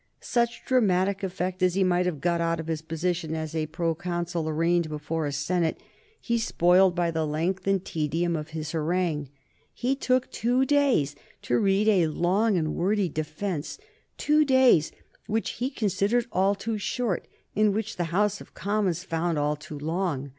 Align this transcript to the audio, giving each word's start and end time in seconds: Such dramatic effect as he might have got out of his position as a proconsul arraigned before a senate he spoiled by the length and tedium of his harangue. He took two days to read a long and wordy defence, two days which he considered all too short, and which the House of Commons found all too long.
Such 0.19 0.65
dramatic 0.65 1.21
effect 1.21 1.61
as 1.61 1.75
he 1.75 1.83
might 1.83 2.07
have 2.07 2.21
got 2.21 2.41
out 2.41 2.59
of 2.59 2.65
his 2.65 2.81
position 2.81 3.35
as 3.35 3.53
a 3.55 3.67
proconsul 3.67 4.49
arraigned 4.49 4.89
before 4.89 5.27
a 5.27 5.31
senate 5.31 5.79
he 6.19 6.39
spoiled 6.39 6.95
by 6.95 7.11
the 7.11 7.23
length 7.23 7.67
and 7.67 7.85
tedium 7.85 8.35
of 8.35 8.49
his 8.49 8.71
harangue. 8.71 9.29
He 9.75 9.95
took 9.95 10.31
two 10.31 10.65
days 10.65 11.15
to 11.43 11.59
read 11.59 11.87
a 11.87 12.07
long 12.07 12.57
and 12.57 12.73
wordy 12.73 13.09
defence, 13.09 13.77
two 14.17 14.43
days 14.43 14.91
which 15.27 15.51
he 15.51 15.69
considered 15.69 16.25
all 16.31 16.55
too 16.55 16.79
short, 16.79 17.27
and 17.55 17.71
which 17.71 17.97
the 17.97 18.05
House 18.05 18.41
of 18.41 18.55
Commons 18.55 19.03
found 19.03 19.37
all 19.37 19.55
too 19.55 19.77
long. 19.77 20.29